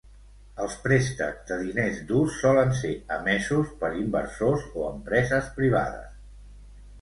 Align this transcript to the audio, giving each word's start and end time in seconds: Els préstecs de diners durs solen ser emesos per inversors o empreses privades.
Els 0.63 0.75
préstecs 0.85 1.43
de 1.51 1.57
diners 1.65 1.99
durs 2.11 2.39
solen 2.45 2.73
ser 2.79 2.95
emesos 3.17 3.69
per 3.83 3.93
inversors 4.01 4.67
o 4.81 4.89
empreses 4.89 5.53
privades. 5.61 6.19